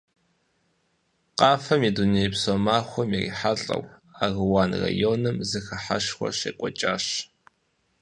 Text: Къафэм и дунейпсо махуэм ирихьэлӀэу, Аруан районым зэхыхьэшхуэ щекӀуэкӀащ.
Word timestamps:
Къафэм 1.37 1.81
и 1.89 1.91
дунейпсо 1.95 2.53
махуэм 2.65 3.09
ирихьэлӀэу, 3.17 3.83
Аруан 4.23 4.71
районым 4.83 5.37
зэхыхьэшхуэ 5.49 6.29
щекӀуэкӀащ. 6.37 7.05